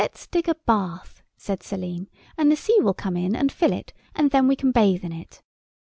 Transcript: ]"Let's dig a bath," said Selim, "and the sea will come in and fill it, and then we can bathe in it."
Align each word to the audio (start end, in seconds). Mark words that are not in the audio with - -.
]"Let's 0.01 0.25
dig 0.25 0.49
a 0.49 0.55
bath," 0.65 1.21
said 1.37 1.61
Selim, 1.61 2.07
"and 2.35 2.51
the 2.51 2.55
sea 2.55 2.75
will 2.79 2.95
come 2.95 3.15
in 3.15 3.35
and 3.35 3.51
fill 3.51 3.71
it, 3.71 3.93
and 4.15 4.31
then 4.31 4.47
we 4.47 4.55
can 4.55 4.71
bathe 4.71 5.03
in 5.05 5.13
it." 5.13 5.43